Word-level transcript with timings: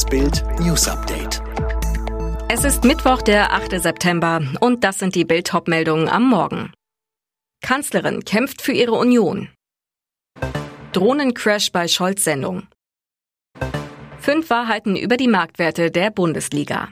Das 0.00 0.08
Bild 0.08 0.42
News 0.60 0.88
Update. 0.88 1.42
Es 2.48 2.64
ist 2.64 2.84
Mittwoch, 2.84 3.20
der 3.20 3.52
8. 3.52 3.82
September 3.82 4.40
und 4.60 4.82
das 4.82 4.98
sind 4.98 5.14
die 5.14 5.26
Bild 5.26 5.52
meldungen 5.66 6.08
am 6.08 6.26
Morgen. 6.26 6.72
Kanzlerin 7.60 8.24
kämpft 8.24 8.62
für 8.62 8.72
ihre 8.72 8.94
Union. 8.94 9.50
Drohnencrash 10.92 11.70
bei 11.70 11.86
Scholz 11.86 12.24
Sendung. 12.24 12.66
Fünf 14.18 14.48
Wahrheiten 14.48 14.96
über 14.96 15.18
die 15.18 15.28
Marktwerte 15.28 15.90
der 15.90 16.10
Bundesliga. 16.10 16.88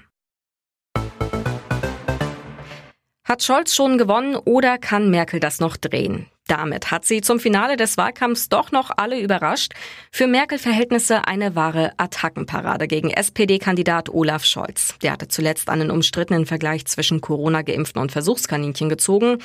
Hat 3.24 3.42
Scholz 3.42 3.74
schon 3.74 3.96
gewonnen 3.96 4.36
oder 4.36 4.76
kann 4.76 5.10
Merkel 5.10 5.40
das 5.40 5.60
noch 5.60 5.78
drehen? 5.78 6.26
Damit 6.48 6.90
hat 6.90 7.04
sie 7.04 7.20
zum 7.20 7.38
Finale 7.38 7.76
des 7.76 7.98
Wahlkampfs 7.98 8.48
doch 8.48 8.72
noch 8.72 8.90
alle 8.96 9.20
überrascht. 9.20 9.74
Für 10.10 10.26
Merkel-Verhältnisse 10.26 11.28
eine 11.28 11.54
wahre 11.54 11.92
Attackenparade 11.98 12.88
gegen 12.88 13.10
SPD-Kandidat 13.10 14.08
Olaf 14.08 14.44
Scholz. 14.44 14.94
Der 15.02 15.12
hatte 15.12 15.28
zuletzt 15.28 15.68
einen 15.68 15.90
umstrittenen 15.90 16.46
Vergleich 16.46 16.86
zwischen 16.86 17.20
Corona-Geimpften 17.20 18.00
und 18.00 18.12
Versuchskaninchen 18.12 18.88
gezogen. 18.88 19.38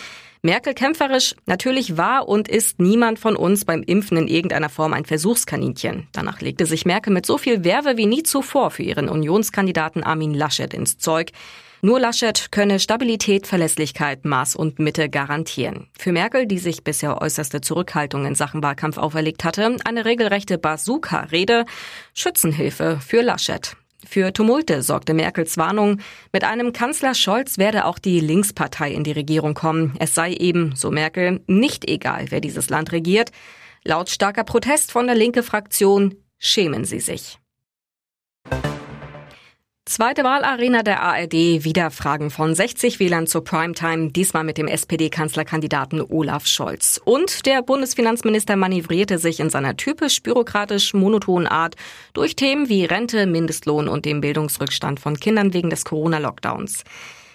Merkel 0.45 0.73
kämpferisch, 0.73 1.35
natürlich 1.45 1.95
war 1.95 2.27
und 2.27 2.49
ist 2.49 2.81
niemand 2.81 3.17
von 3.17 3.37
uns 3.37 3.63
beim 3.63 3.81
Impfen 3.81 4.17
in 4.17 4.27
irgendeiner 4.27 4.67
Form 4.67 4.91
ein 4.91 5.05
Versuchskaninchen. 5.05 6.09
Danach 6.11 6.41
legte 6.41 6.65
sich 6.65 6.85
Merkel 6.85 7.13
mit 7.13 7.25
so 7.25 7.37
viel 7.37 7.63
Werbe 7.63 7.95
wie 7.95 8.07
nie 8.07 8.23
zuvor 8.23 8.69
für 8.69 8.83
ihren 8.83 9.07
Unionskandidaten 9.07 10.03
Armin 10.03 10.33
Laschet 10.33 10.73
ins 10.73 10.97
Zeug. 10.97 11.31
Nur 11.81 12.01
Laschet 12.01 12.51
könne 12.51 12.81
Stabilität, 12.81 13.47
Verlässlichkeit, 13.47 14.25
Maß 14.25 14.57
und 14.57 14.79
Mitte 14.79 15.07
garantieren. 15.07 15.87
Für 15.97 16.11
Merkel, 16.11 16.45
die 16.45 16.59
sich 16.59 16.83
bisher 16.83 17.21
äußerste 17.21 17.61
Zurückhaltung 17.61 18.25
in 18.25 18.35
Sachen 18.35 18.61
Wahlkampf 18.61 18.97
auferlegt 18.97 19.45
hatte, 19.45 19.77
eine 19.85 20.03
regelrechte 20.03 20.57
Bazooka-Rede, 20.57 21.63
Schützenhilfe 22.13 22.99
für 22.99 23.21
Laschet. 23.21 23.77
Für 24.07 24.33
Tumulte 24.33 24.81
sorgte 24.81 25.13
Merkels 25.13 25.57
Warnung. 25.57 25.99
Mit 26.31 26.43
einem 26.43 26.73
Kanzler 26.73 27.13
Scholz 27.13 27.57
werde 27.57 27.85
auch 27.85 27.99
die 27.99 28.19
Linkspartei 28.19 28.91
in 28.91 29.03
die 29.03 29.11
Regierung 29.11 29.53
kommen. 29.53 29.95
Es 29.99 30.15
sei 30.15 30.33
eben, 30.33 30.75
so 30.75 30.91
Merkel, 30.91 31.41
nicht 31.47 31.89
egal, 31.89 32.25
wer 32.29 32.41
dieses 32.41 32.69
Land 32.69 32.91
regiert. 32.91 33.31
Lautstarker 33.83 34.43
Protest 34.43 34.91
von 34.91 35.07
der 35.07 35.15
linke 35.15 35.43
Fraktion. 35.43 36.15
Schämen 36.37 36.85
Sie 36.85 36.99
sich. 36.99 37.39
Zweite 39.93 40.23
Wahlarena 40.23 40.81
der 40.81 41.03
ARD, 41.03 41.33
wieder 41.33 41.91
Fragen 41.91 42.31
von 42.31 42.55
60 42.55 42.99
Wählern 42.99 43.27
zur 43.27 43.43
Primetime, 43.43 44.09
diesmal 44.09 44.43
mit 44.43 44.57
dem 44.57 44.67
SPD-Kanzlerkandidaten 44.67 46.01
Olaf 46.01 46.47
Scholz. 46.47 46.99
Und 47.05 47.45
der 47.45 47.61
Bundesfinanzminister 47.61 48.55
manövrierte 48.55 49.19
sich 49.19 49.39
in 49.39 49.51
seiner 49.51 49.77
typisch 49.77 50.23
bürokratisch 50.23 50.95
monotonen 50.95 51.47
Art 51.47 51.75
durch 52.13 52.35
Themen 52.35 52.69
wie 52.69 52.85
Rente, 52.85 53.27
Mindestlohn 53.27 53.87
und 53.87 54.05
dem 54.05 54.19
Bildungsrückstand 54.19 54.99
von 54.99 55.19
Kindern 55.19 55.53
wegen 55.53 55.69
des 55.69 55.85
Corona-Lockdowns. 55.85 56.83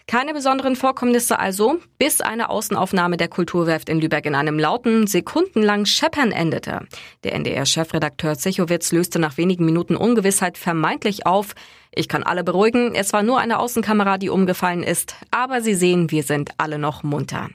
Keine 0.08 0.32
besonderen 0.32 0.74
Vorkommnisse 0.74 1.38
also, 1.38 1.80
bis 1.98 2.22
eine 2.22 2.48
Außenaufnahme 2.48 3.18
der 3.18 3.28
Kulturwerft 3.28 3.90
in 3.90 4.00
Lübeck 4.00 4.24
in 4.24 4.34
einem 4.34 4.58
lauten, 4.58 5.06
sekundenlang 5.06 5.84
Scheppern 5.84 6.32
endete. 6.32 6.86
Der 7.24 7.34
NDR-Chefredakteur 7.34 8.38
Zechowitz 8.38 8.90
löste 8.90 9.18
nach 9.18 9.36
wenigen 9.36 9.66
Minuten 9.66 9.96
Ungewissheit 9.96 10.56
vermeintlich 10.56 11.26
auf. 11.26 11.54
Ich 11.94 12.08
kann 12.08 12.22
alle 12.22 12.42
beruhigen, 12.42 12.94
es 12.94 13.12
war 13.12 13.22
nur 13.22 13.38
eine 13.38 13.58
Außenkamera, 13.58 14.16
die 14.16 14.30
umgefallen 14.30 14.82
ist, 14.82 15.14
aber 15.30 15.60
Sie 15.60 15.74
sehen, 15.74 16.10
wir 16.10 16.22
sind 16.22 16.52
alle 16.56 16.78
noch 16.78 17.02
munter. 17.02 17.50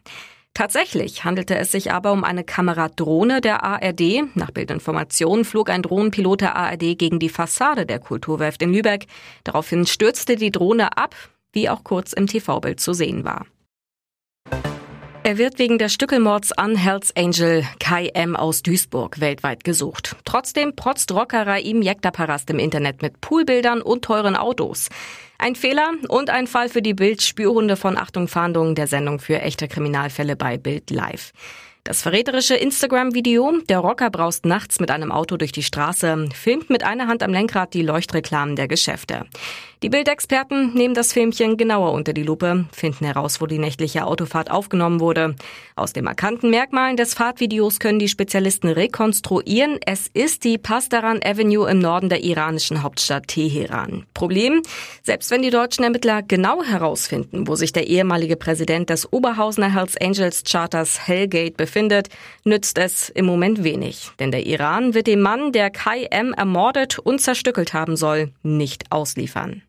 Tatsächlich 0.53 1.23
handelte 1.23 1.55
es 1.55 1.71
sich 1.71 1.91
aber 1.91 2.11
um 2.11 2.23
eine 2.23 2.43
Kameradrohne 2.43 3.41
der 3.41 3.63
ARD. 3.63 4.35
Nach 4.35 4.51
Bildinformationen 4.51 5.43
flog 5.43 5.71
ein 5.71 5.81
Drohnenpilot 5.81 6.41
der 6.41 6.55
ARD 6.55 6.99
gegen 6.99 7.17
die 7.17 7.29
Fassade 7.29 7.87
der 7.87 7.97
Kulturwerft 7.97 8.61
in 8.61 8.71
Lübeck. 8.71 9.07
Daraufhin 9.43 9.87
stürzte 9.87 10.35
die 10.35 10.51
Drohne 10.51 10.95
ab 10.95 11.15
wie 11.53 11.69
auch 11.69 11.83
kurz 11.83 12.11
im 12.11 12.27
TV-Bild 12.27 12.79
zu 12.79 12.93
sehen 12.93 13.23
war. 13.23 13.45
Er 15.25 15.37
wird 15.37 15.57
wegen 15.57 15.77
des 15.77 15.93
Stückelmords 15.93 16.51
an 16.51 16.75
Hells 16.75 17.15
Angel 17.15 17.63
Kai 17.79 18.07
M. 18.07 18.35
aus 18.35 18.61
Duisburg 18.61 19.21
weltweit 19.21 19.63
gesucht. 19.63 20.17
Trotzdem 20.25 20.75
protzt 20.75 21.13
Rocker 21.13 21.47
Raim 21.47 21.81
Yektaparast 21.81 22.49
im 22.49 22.59
Internet 22.59 23.01
mit 23.01 23.21
Poolbildern 23.21 23.81
und 23.81 24.03
teuren 24.03 24.35
Autos. 24.35 24.89
Ein 25.37 25.55
Fehler 25.55 25.91
und 26.09 26.29
ein 26.29 26.45
Fall 26.45 26.67
für 26.67 26.81
die 26.81 26.93
Bild-Spürhunde 26.93 27.77
von 27.77 27.97
Achtung 27.97 28.27
Fahndung 28.27 28.75
der 28.75 28.87
Sendung 28.87 29.19
für 29.19 29.39
echte 29.39 29.69
Kriminalfälle 29.69 30.35
bei 30.35 30.57
Bild 30.57 30.89
Live. 30.89 31.31
Das 31.85 32.01
verräterische 32.01 32.55
Instagram-Video, 32.55 33.59
der 33.67 33.79
Rocker 33.79 34.09
braust 34.09 34.45
nachts 34.45 34.79
mit 34.79 34.89
einem 34.89 35.11
Auto 35.11 35.35
durch 35.35 35.51
die 35.51 35.63
Straße, 35.63 36.29
filmt 36.33 36.69
mit 36.69 36.85
einer 36.85 37.07
Hand 37.07 37.23
am 37.23 37.31
Lenkrad 37.33 37.73
die 37.73 37.81
Leuchtreklamen 37.81 38.55
der 38.55 38.69
Geschäfte. 38.69 39.25
Die 39.83 39.89
Bildexperten 39.89 40.73
nehmen 40.73 40.93
das 40.93 41.11
Filmchen 41.11 41.57
genauer 41.57 41.91
unter 41.91 42.13
die 42.13 42.23
Lupe, 42.23 42.63
finden 42.71 43.03
heraus, 43.03 43.41
wo 43.41 43.47
die 43.47 43.59
nächtliche 43.59 44.05
Autofahrt 44.05 44.49
aufgenommen 44.49 45.01
wurde. 45.01 45.35
Aus 45.75 45.91
den 45.91 46.05
markanten 46.05 46.49
Merkmalen 46.49 46.95
des 46.95 47.13
Fahrtvideos 47.13 47.81
können 47.81 47.99
die 47.99 48.07
Spezialisten 48.07 48.69
rekonstruieren, 48.69 49.79
es 49.85 50.07
ist 50.07 50.45
die 50.45 50.57
Pastaran 50.57 51.19
Avenue 51.21 51.69
im 51.69 51.79
Norden 51.79 52.07
der 52.07 52.23
iranischen 52.23 52.81
Hauptstadt 52.81 53.27
Teheran. 53.27 54.05
Problem? 54.13 54.61
Selbst 55.01 55.31
wenn 55.31 55.41
die 55.41 55.49
deutschen 55.49 55.83
Ermittler 55.83 56.21
genau 56.21 56.63
herausfinden, 56.63 57.49
wo 57.49 57.55
sich 57.55 57.73
der 57.73 57.85
ehemalige 57.87 58.37
Präsident 58.37 58.89
des 58.89 59.11
Oberhausener 59.11 59.73
Hells 59.73 59.97
Angels 59.97 60.45
Charters 60.49 61.09
Hellgate 61.09 61.57
befindet, 61.57 62.07
nützt 62.45 62.77
es 62.77 63.09
im 63.09 63.25
Moment 63.25 63.65
wenig. 63.65 64.11
Denn 64.17 64.31
der 64.31 64.45
Iran 64.45 64.93
wird 64.93 65.07
den 65.07 65.19
Mann, 65.19 65.51
der 65.51 65.69
Kai 65.71 66.05
M. 66.05 66.31
ermordet 66.31 66.99
und 66.99 67.19
zerstückelt 67.19 67.73
haben 67.73 67.97
soll, 67.97 68.31
nicht 68.43 68.89
ausliefern. 68.89 69.61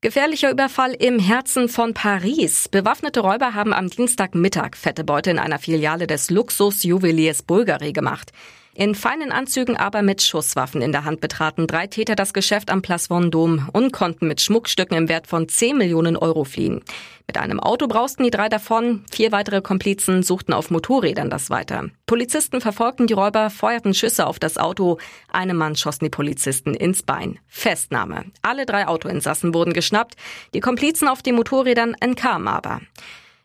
Gefährlicher 0.00 0.52
Überfall 0.52 0.92
im 0.92 1.18
Herzen 1.18 1.68
von 1.68 1.92
Paris. 1.92 2.68
Bewaffnete 2.68 3.18
Räuber 3.18 3.54
haben 3.54 3.72
am 3.72 3.90
Dienstagmittag 3.90 4.76
fette 4.76 5.02
Beute 5.02 5.32
in 5.32 5.40
einer 5.40 5.58
Filiale 5.58 6.06
des 6.06 6.30
Luxusjuweliers 6.30 7.42
Bulgari 7.42 7.92
gemacht. 7.92 8.30
In 8.78 8.94
feinen 8.94 9.32
Anzügen 9.32 9.76
aber 9.76 10.02
mit 10.02 10.22
Schusswaffen 10.22 10.82
in 10.82 10.92
der 10.92 11.04
Hand 11.04 11.20
betraten 11.20 11.66
drei 11.66 11.88
Täter 11.88 12.14
das 12.14 12.32
Geschäft 12.32 12.70
am 12.70 12.80
Place 12.80 13.10
Vendôme 13.10 13.66
und 13.72 13.92
konnten 13.92 14.28
mit 14.28 14.40
Schmuckstücken 14.40 14.96
im 14.96 15.08
Wert 15.08 15.26
von 15.26 15.48
10 15.48 15.76
Millionen 15.76 16.16
Euro 16.16 16.44
fliehen. 16.44 16.84
Mit 17.26 17.38
einem 17.38 17.58
Auto 17.58 17.88
brausten 17.88 18.22
die 18.22 18.30
drei 18.30 18.48
davon. 18.48 19.04
Vier 19.10 19.32
weitere 19.32 19.62
Komplizen 19.62 20.22
suchten 20.22 20.52
auf 20.52 20.70
Motorrädern 20.70 21.28
das 21.28 21.50
weiter. 21.50 21.86
Polizisten 22.06 22.60
verfolgten 22.60 23.08
die 23.08 23.14
Räuber, 23.14 23.50
feuerten 23.50 23.94
Schüsse 23.94 24.28
auf 24.28 24.38
das 24.38 24.58
Auto. 24.58 24.98
Einem 25.32 25.56
Mann 25.56 25.74
schossen 25.74 26.04
die 26.04 26.10
Polizisten 26.10 26.72
ins 26.72 27.02
Bein. 27.02 27.40
Festnahme. 27.48 28.26
Alle 28.42 28.64
drei 28.64 28.86
Autoinsassen 28.86 29.54
wurden 29.54 29.72
geschnappt. 29.72 30.14
Die 30.54 30.60
Komplizen 30.60 31.08
auf 31.08 31.20
den 31.20 31.34
Motorrädern 31.34 31.96
entkamen 31.98 32.46
aber. 32.46 32.80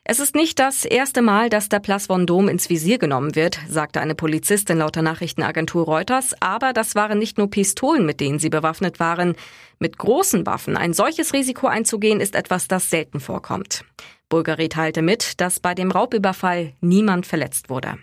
Es 0.05 0.19
ist 0.19 0.35
nicht 0.35 0.59
das 0.59 0.83
erste 0.83 1.21
Mal, 1.21 1.49
dass 1.49 1.69
der 1.69 1.79
Place 1.79 2.09
Vendôme 2.09 2.49
ins 2.49 2.69
Visier 2.69 2.97
genommen 2.97 3.35
wird, 3.35 3.57
sagte 3.69 4.01
eine 4.01 4.15
Polizistin 4.15 4.79
laut 4.79 4.97
der 4.97 5.03
Nachrichtenagentur 5.03 5.85
Reuters. 5.85 6.35
Aber 6.41 6.73
das 6.73 6.93
waren 6.95 7.19
nicht 7.19 7.37
nur 7.37 7.49
Pistolen, 7.49 8.05
mit 8.05 8.19
denen 8.19 8.37
sie 8.37 8.49
bewaffnet 8.49 8.99
waren. 8.99 9.35
Mit 9.79 9.97
großen 9.97 10.45
Waffen 10.45 10.75
ein 10.75 10.91
solches 10.91 11.31
Risiko 11.31 11.67
einzugehen, 11.67 12.19
ist 12.19 12.35
etwas, 12.35 12.67
das 12.67 12.89
selten 12.89 13.21
vorkommt. 13.21 13.85
Bulgari 14.27 14.67
teilte 14.67 15.01
mit, 15.01 15.39
dass 15.39 15.61
bei 15.61 15.73
dem 15.73 15.89
Raubüberfall 15.89 16.73
niemand 16.81 17.25
verletzt 17.25 17.69
wurde. 17.69 17.97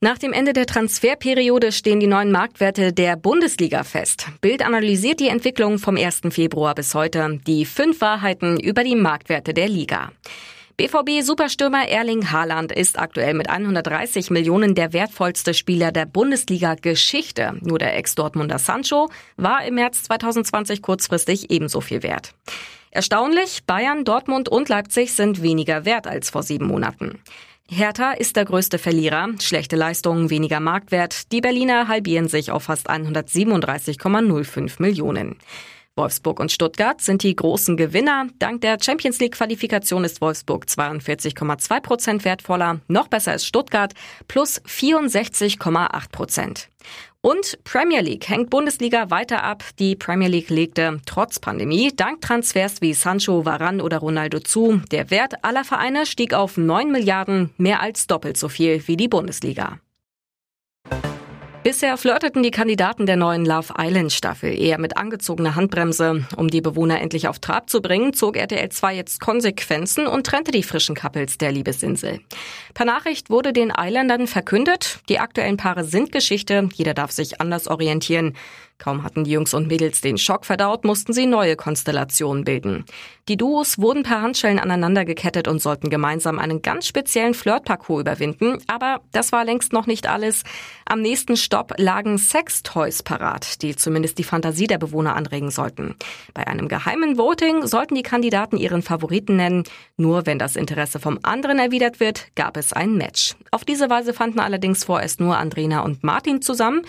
Nach 0.00 0.18
dem 0.18 0.34
Ende 0.34 0.52
der 0.52 0.66
Transferperiode 0.66 1.72
stehen 1.72 2.00
die 2.00 2.06
neuen 2.06 2.30
Marktwerte 2.30 2.92
der 2.92 3.16
Bundesliga 3.16 3.82
fest. 3.82 4.26
Bild 4.42 4.62
analysiert 4.62 5.20
die 5.20 5.28
Entwicklung 5.28 5.78
vom 5.78 5.96
1. 5.96 6.20
Februar 6.28 6.74
bis 6.74 6.94
heute. 6.94 7.40
Die 7.46 7.64
fünf 7.64 8.02
Wahrheiten 8.02 8.60
über 8.60 8.84
die 8.84 8.94
Marktwerte 8.94 9.54
der 9.54 9.70
Liga. 9.70 10.12
BVB-Superstürmer 10.76 11.88
Erling 11.88 12.30
Haaland 12.30 12.72
ist 12.72 12.98
aktuell 12.98 13.32
mit 13.32 13.48
130 13.48 14.30
Millionen 14.30 14.74
der 14.74 14.92
wertvollste 14.92 15.54
Spieler 15.54 15.92
der 15.92 16.04
Bundesliga-Geschichte. 16.04 17.54
Nur 17.62 17.78
der 17.78 17.96
Ex-Dortmunder 17.96 18.58
Sancho 18.58 19.08
war 19.38 19.64
im 19.64 19.76
März 19.76 20.02
2020 20.02 20.82
kurzfristig 20.82 21.50
ebenso 21.50 21.80
viel 21.80 22.02
wert. 22.02 22.34
Erstaunlich, 22.90 23.64
Bayern, 23.66 24.04
Dortmund 24.04 24.50
und 24.50 24.68
Leipzig 24.68 25.14
sind 25.14 25.40
weniger 25.40 25.86
wert 25.86 26.06
als 26.06 26.28
vor 26.28 26.42
sieben 26.42 26.66
Monaten. 26.66 27.18
Hertha 27.68 28.12
ist 28.12 28.36
der 28.36 28.44
größte 28.44 28.78
Verlierer, 28.78 29.28
schlechte 29.40 29.74
Leistungen, 29.74 30.30
weniger 30.30 30.60
Marktwert. 30.60 31.32
Die 31.32 31.40
Berliner 31.40 31.88
halbieren 31.88 32.28
sich 32.28 32.52
auf 32.52 32.64
fast 32.64 32.88
137,05 32.88 34.80
Millionen. 34.80 35.36
Wolfsburg 35.96 36.38
und 36.40 36.52
Stuttgart 36.52 37.00
sind 37.00 37.22
die 37.22 37.34
großen 37.34 37.76
Gewinner. 37.76 38.28
Dank 38.38 38.60
der 38.60 38.76
Champions 38.80 39.18
League 39.18 39.34
Qualifikation 39.34 40.04
ist 40.04 40.20
Wolfsburg 40.20 40.66
42,2 40.66 41.80
Prozent 41.80 42.24
wertvoller. 42.24 42.80
Noch 42.86 43.08
besser 43.08 43.34
ist 43.34 43.46
Stuttgart 43.46 43.94
plus 44.28 44.60
64,8 44.62 46.10
Prozent. 46.12 46.68
Und 47.26 47.58
Premier 47.64 48.02
League 48.02 48.28
hängt 48.28 48.50
Bundesliga 48.50 49.10
weiter 49.10 49.42
ab. 49.42 49.64
Die 49.80 49.96
Premier 49.96 50.28
League 50.28 50.48
legte 50.48 51.00
trotz 51.06 51.40
Pandemie 51.40 51.90
dank 51.92 52.20
Transfers 52.20 52.80
wie 52.82 52.94
Sancho, 52.94 53.44
Varan 53.44 53.80
oder 53.80 53.98
Ronaldo 53.98 54.38
zu. 54.38 54.80
Der 54.92 55.10
Wert 55.10 55.34
aller 55.42 55.64
Vereine 55.64 56.06
stieg 56.06 56.34
auf 56.34 56.56
9 56.56 56.92
Milliarden, 56.92 57.50
mehr 57.56 57.80
als 57.80 58.06
doppelt 58.06 58.36
so 58.36 58.48
viel 58.48 58.86
wie 58.86 58.96
die 58.96 59.08
Bundesliga. 59.08 59.80
Bisher 61.66 61.96
flirteten 61.96 62.44
die 62.44 62.52
Kandidaten 62.52 63.06
der 63.06 63.16
neuen 63.16 63.44
Love 63.44 63.74
Island 63.76 64.12
Staffel 64.12 64.56
eher 64.56 64.78
mit 64.78 64.96
angezogener 64.96 65.56
Handbremse. 65.56 66.24
Um 66.36 66.46
die 66.46 66.60
Bewohner 66.60 67.00
endlich 67.00 67.26
auf 67.26 67.40
Trab 67.40 67.68
zu 67.68 67.82
bringen, 67.82 68.12
zog 68.12 68.36
RTL 68.36 68.68
2 68.68 68.94
jetzt 68.94 69.18
Konsequenzen 69.18 70.06
und 70.06 70.24
trennte 70.24 70.52
die 70.52 70.62
frischen 70.62 70.94
Couples 70.94 71.38
der 71.38 71.50
Liebesinsel. 71.50 72.20
Per 72.72 72.86
Nachricht 72.86 73.30
wurde 73.30 73.52
den 73.52 73.72
Islandern 73.76 74.28
verkündet, 74.28 75.00
die 75.08 75.18
aktuellen 75.18 75.56
Paare 75.56 75.82
sind 75.82 76.12
Geschichte, 76.12 76.68
jeder 76.72 76.94
darf 76.94 77.10
sich 77.10 77.40
anders 77.40 77.66
orientieren. 77.66 78.36
Kaum 78.78 79.02
hatten 79.02 79.24
die 79.24 79.30
Jungs 79.30 79.54
und 79.54 79.68
Mädels 79.68 80.00
den 80.00 80.18
Schock 80.18 80.44
verdaut, 80.44 80.84
mussten 80.84 81.12
sie 81.12 81.26
neue 81.26 81.56
Konstellationen 81.56 82.44
bilden. 82.44 82.84
Die 83.28 83.36
Duos 83.36 83.78
wurden 83.78 84.04
per 84.04 84.22
Handschellen 84.22 84.60
aneinander 84.60 85.04
gekettet 85.04 85.48
und 85.48 85.60
sollten 85.60 85.90
gemeinsam 85.90 86.38
einen 86.38 86.62
ganz 86.62 86.86
speziellen 86.86 87.34
Flirtparcours 87.34 88.02
überwinden. 88.02 88.58
Aber 88.68 89.00
das 89.12 89.32
war 89.32 89.44
längst 89.44 89.72
noch 89.72 89.86
nicht 89.86 90.08
alles. 90.08 90.44
Am 90.84 91.00
nächsten 91.00 91.36
Stopp 91.36 91.74
lagen 91.78 92.18
Sextoys 92.18 93.02
parat, 93.02 93.62
die 93.62 93.74
zumindest 93.74 94.18
die 94.18 94.24
Fantasie 94.24 94.68
der 94.68 94.78
Bewohner 94.78 95.16
anregen 95.16 95.50
sollten. 95.50 95.96
Bei 96.34 96.46
einem 96.46 96.68
geheimen 96.68 97.18
Voting 97.18 97.66
sollten 97.66 97.96
die 97.96 98.02
Kandidaten 98.02 98.58
ihren 98.58 98.82
Favoriten 98.82 99.34
nennen. 99.36 99.64
Nur 99.96 100.26
wenn 100.26 100.38
das 100.38 100.54
Interesse 100.54 101.00
vom 101.00 101.18
anderen 101.22 101.58
erwidert 101.58 101.98
wird, 101.98 102.28
gab 102.36 102.56
es 102.56 102.72
ein 102.72 102.94
Match. 102.94 103.34
Auf 103.50 103.64
diese 103.64 103.90
Weise 103.90 104.12
fanden 104.12 104.38
allerdings 104.38 104.84
vorerst 104.84 105.18
nur 105.18 105.36
Andrina 105.36 105.80
und 105.80 106.04
Martin 106.04 106.42
zusammen. 106.42 106.82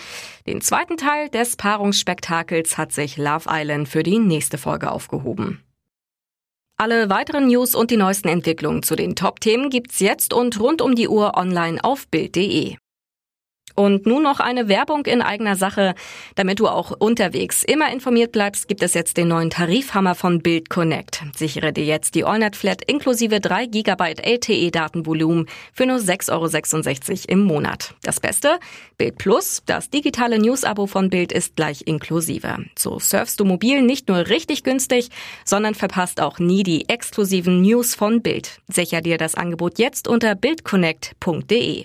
Den 0.46 0.60
zweiten 0.60 0.96
Teil 0.96 1.28
des 1.30 1.56
Paarungsspektakels 1.78 2.76
hat 2.76 2.90
sich 2.90 3.16
Love 3.18 3.44
Island 3.48 3.88
für 3.88 4.02
die 4.02 4.18
nächste 4.18 4.58
Folge 4.58 4.90
aufgehoben. 4.90 5.62
Alle 6.76 7.08
weiteren 7.08 7.46
News 7.46 7.76
und 7.76 7.92
die 7.92 7.96
neuesten 7.96 8.26
Entwicklungen 8.26 8.82
zu 8.82 8.96
den 8.96 9.14
Top-Themen 9.14 9.70
gibt's 9.70 10.00
jetzt 10.00 10.32
und 10.32 10.58
rund 10.58 10.82
um 10.82 10.96
die 10.96 11.06
Uhr 11.06 11.36
online 11.36 11.82
auf 11.84 12.08
Bild.de. 12.08 12.76
Und 13.78 14.06
nun 14.06 14.24
noch 14.24 14.40
eine 14.40 14.66
Werbung 14.66 15.06
in 15.06 15.22
eigener 15.22 15.54
Sache. 15.54 15.94
Damit 16.34 16.58
du 16.58 16.66
auch 16.66 16.90
unterwegs 16.90 17.62
immer 17.62 17.92
informiert 17.92 18.32
bleibst, 18.32 18.66
gibt 18.66 18.82
es 18.82 18.92
jetzt 18.92 19.16
den 19.16 19.28
neuen 19.28 19.50
Tarifhammer 19.50 20.16
von 20.16 20.40
Bild 20.42 20.68
Connect. 20.68 21.22
Sichere 21.36 21.72
dir 21.72 21.84
jetzt 21.84 22.16
die 22.16 22.24
AllNet 22.24 22.56
Flat 22.56 22.82
inklusive 22.82 23.38
3 23.38 23.66
GB 23.66 24.14
LTE 24.20 24.72
Datenvolumen 24.72 25.46
für 25.72 25.86
nur 25.86 25.98
6,66 25.98 27.10
Euro 27.10 27.20
im 27.28 27.44
Monat. 27.44 27.94
Das 28.02 28.18
Beste? 28.18 28.58
Bild 28.96 29.16
Plus, 29.16 29.62
das 29.64 29.90
digitale 29.90 30.40
News-Abo 30.40 30.88
von 30.88 31.08
Bild 31.08 31.30
ist 31.30 31.54
gleich 31.54 31.82
inklusive. 31.86 32.56
So 32.76 32.98
surfst 32.98 33.38
du 33.38 33.44
mobil 33.44 33.82
nicht 33.82 34.08
nur 34.08 34.26
richtig 34.26 34.64
günstig, 34.64 35.10
sondern 35.44 35.76
verpasst 35.76 36.20
auch 36.20 36.40
nie 36.40 36.64
die 36.64 36.88
exklusiven 36.88 37.60
News 37.60 37.94
von 37.94 38.22
Bild. 38.22 38.60
Sicher 38.66 39.02
dir 39.02 39.18
das 39.18 39.36
Angebot 39.36 39.78
jetzt 39.78 40.08
unter 40.08 40.34
bildconnect.de. 40.34 41.84